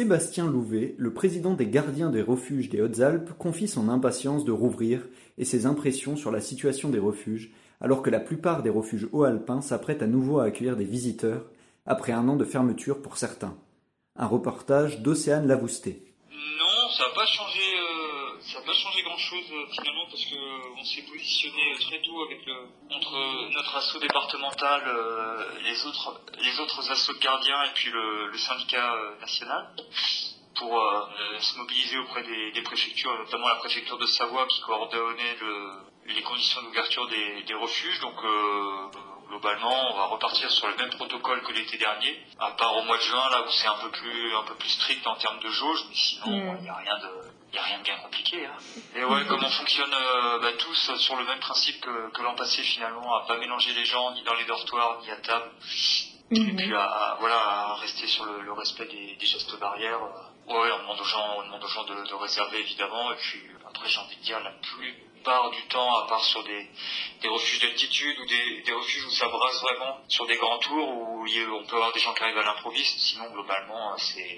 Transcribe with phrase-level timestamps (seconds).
[0.00, 5.06] Sébastien Louvet, le président des gardiens des refuges des Hautes-Alpes, confie son impatience de rouvrir
[5.36, 9.60] et ses impressions sur la situation des refuges, alors que la plupart des refuges haut-alpins
[9.60, 11.44] s'apprêtent à nouveau à accueillir des visiteurs,
[11.84, 13.54] après un an de fermeture pour certains.
[14.16, 16.02] Un reportage d'Océane Lavousté.
[16.30, 18.19] Non, ça n'a pas changé, euh,
[18.60, 22.44] ça n'a pas changé grand-chose euh, finalement parce que on s'est positionné très tôt avec
[22.44, 27.90] le, entre notre assaut départemental, euh, les autres, les autres assauts de gardiens et puis
[27.90, 29.70] le, le syndicat euh, national
[30.56, 31.06] pour euh,
[31.38, 36.22] se mobiliser auprès des, des préfectures, notamment la préfecture de Savoie qui coordonnait le, les
[36.22, 38.00] conditions d'ouverture des, des refuges.
[38.00, 38.88] Donc euh,
[39.28, 42.98] globalement, on va repartir sur le même protocole que l'été dernier, à part au mois
[42.98, 45.48] de juin là où c'est un peu plus un peu plus strict en termes de
[45.48, 48.46] jauge, mais sinon il n'y a rien de il a rien de bien compliqué.
[48.46, 48.56] Hein.
[48.96, 52.34] Et ouais, comme on fonctionne euh, bah, tous sur le même principe que, que l'an
[52.34, 55.50] passé finalement, à pas mélanger les gens ni dans les dortoirs ni à table,
[56.30, 60.00] et puis à, à- voilà à rester sur le, le respect des, des gestes barrières.
[60.48, 60.52] Euh.
[60.52, 63.40] Ouais, on demande aux gens, on demande aux gens de, de réserver évidemment, et puis
[63.66, 66.66] après j'ai envie de dire la plupart du temps, à part sur des,
[67.20, 70.88] des refuges d'altitude ou des, des refuges où ça brasse vraiment sur des grands tours
[70.88, 72.98] où il y a- on peut avoir des gens qui arrivent à l'improviste.
[72.98, 73.96] Sinon, globalement, euh,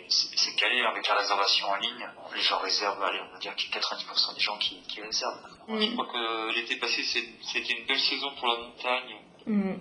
[0.09, 2.09] c'est calé avec la réservation en ligne.
[2.35, 5.01] Les gens réservent, allez, on va dire qu'il y a 90% des gens qui, qui
[5.01, 5.39] réservent.
[5.69, 9.17] Je crois que l'été passé, c'est- c'était une belle saison pour la montagne.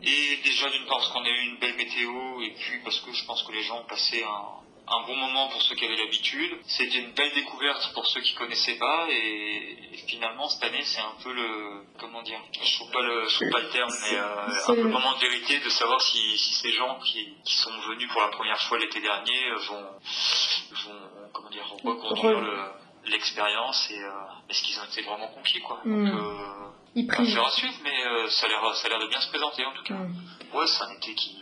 [0.04, 3.12] Et déjà d'une part parce qu'on a eu une belle météo et puis parce que
[3.12, 4.46] je pense que les gens ont passé un,
[4.94, 6.52] un bon moment pour ceux qui avaient l'habitude.
[6.66, 11.02] C'était une belle découverte pour ceux qui connaissaient pas et, et finalement cette année c'est
[11.02, 14.18] un peu le comment dire je trouve pas le je trouve pas le terme mais
[14.18, 17.56] euh, un peu le- moment de vérité de savoir si, si ces gens qui, qui
[17.56, 19.86] sont venus pour la première fois l'été dernier euh, vont
[20.86, 21.02] vont
[21.34, 22.72] comment dire reconduire Re- le-
[23.12, 24.10] l'expérience et euh,
[24.50, 25.80] est-ce qu'ils ont été vraiment conquis quoi.
[25.86, 26.06] Mm.
[26.12, 26.68] Donc, euh,
[27.46, 29.74] à suivre, mais euh, ça a l'air ça a l'air de bien se présenter en
[29.74, 29.94] tout cas.
[29.96, 30.14] Mm.
[30.54, 31.38] Ouais, c'est un été qui,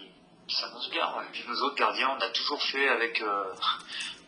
[0.50, 1.08] qui s'annonce bien.
[1.48, 3.44] Nos autres gardiens, on a toujours fait avec, euh,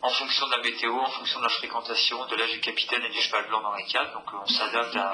[0.00, 3.10] en fonction de la météo, en fonction de la fréquentation, de l'âge du capitaine et
[3.10, 4.12] du cheval blanc dans les cadres.
[4.12, 5.12] Donc euh, on s'adapte à,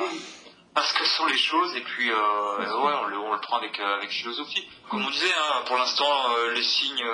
[0.75, 3.57] à ce que sont les choses et puis euh, ouais, on le, on le prend
[3.57, 4.69] avec, euh, avec philosophie.
[4.91, 7.07] Comme on disait, hein, pour l'instant, euh, les signes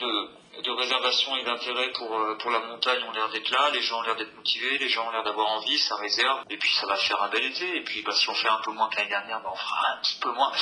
[0.00, 0.28] de,
[0.62, 4.00] de réservation et d'intérêt pour, euh, pour la montagne ont l'air d'être là, les gens
[4.00, 6.86] ont l'air d'être motivés, les gens ont l'air d'avoir envie, ça réserve, et puis ça
[6.86, 8.96] va faire un bel été, et puis bah, si on fait un peu moins que
[8.96, 10.52] l'année dernière, bah, on fera un petit peu moins,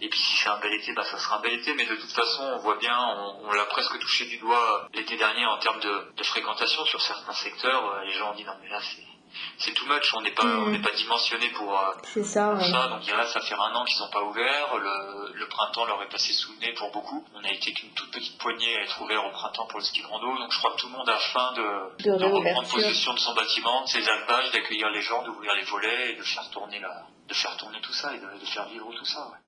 [0.00, 1.96] et puis si c'est un bel été, bah, ça sera un bel été, mais de
[1.96, 5.58] toute façon, on voit bien, on, on l'a presque touché du doigt l'été dernier en
[5.58, 8.80] termes de, de fréquentation sur certains secteurs, euh, les gens ont dit non mais là
[8.80, 9.10] c'est
[9.58, 10.62] c'est too much, on n'est pas, Mm.
[10.66, 11.92] on n'est pas dimensionné pour, euh,
[12.24, 12.70] ça, pour ouais.
[12.70, 14.76] ça, donc il reste à faire un an qu'ils n'ont pas ouvert.
[14.78, 17.24] Le, le printemps leur est passé sous le nez pour beaucoup.
[17.34, 20.02] On a été qu'une toute petite poignée à être ouvert au printemps pour le ski
[20.02, 20.36] de rando.
[20.38, 23.34] Donc je crois que tout le monde a faim de, De reprendre possession de son
[23.34, 27.02] bâtiment, de ses alpages, d'accueillir les gens, d'ouvrir les volets et de faire tourner la,
[27.28, 29.20] de faire tourner tout ça et de, de faire vivre tout ça.
[29.20, 29.38] ouais.